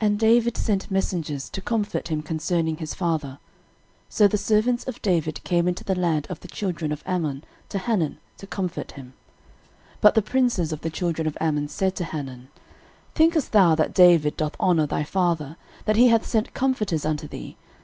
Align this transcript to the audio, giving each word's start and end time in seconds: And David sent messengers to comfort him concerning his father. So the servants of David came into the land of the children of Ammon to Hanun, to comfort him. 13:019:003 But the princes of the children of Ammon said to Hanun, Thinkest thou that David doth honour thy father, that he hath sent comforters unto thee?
And 0.00 0.18
David 0.18 0.56
sent 0.56 0.90
messengers 0.90 1.48
to 1.50 1.60
comfort 1.60 2.08
him 2.08 2.20
concerning 2.20 2.78
his 2.78 2.94
father. 2.94 3.38
So 4.08 4.26
the 4.26 4.36
servants 4.36 4.82
of 4.88 5.00
David 5.02 5.40
came 5.44 5.68
into 5.68 5.84
the 5.84 5.94
land 5.94 6.26
of 6.28 6.40
the 6.40 6.48
children 6.48 6.90
of 6.90 7.04
Ammon 7.06 7.44
to 7.68 7.78
Hanun, 7.78 8.18
to 8.38 8.46
comfort 8.48 8.90
him. 8.98 9.12
13:019:003 9.98 9.98
But 10.00 10.14
the 10.16 10.22
princes 10.22 10.72
of 10.72 10.80
the 10.80 10.90
children 10.90 11.28
of 11.28 11.38
Ammon 11.40 11.68
said 11.68 11.94
to 11.94 12.02
Hanun, 12.04 12.48
Thinkest 13.14 13.52
thou 13.52 13.76
that 13.76 13.94
David 13.94 14.36
doth 14.36 14.58
honour 14.58 14.88
thy 14.88 15.04
father, 15.04 15.56
that 15.84 15.94
he 15.94 16.08
hath 16.08 16.26
sent 16.26 16.54
comforters 16.54 17.04
unto 17.06 17.28
thee? 17.28 17.56